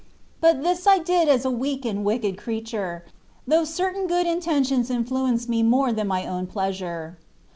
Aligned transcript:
But 0.39 0.63
this 0.63 0.87
I 0.87 0.97
did 0.97 1.29
as 1.29 1.45
a 1.45 1.51
weak 1.51 1.85
and 1.85 2.03
wicked 2.03 2.35
creature, 2.35 3.05
though 3.45 3.63
certain 3.65 4.07
good 4.07 4.25
inten 4.25 4.65
tions 4.67 4.89
influenced 4.89 5.47
me 5.47 5.61
more 5.61 5.93
than 5.93 6.07
my 6.07 6.25
own 6.25 6.47
pleasure. 6.47 7.19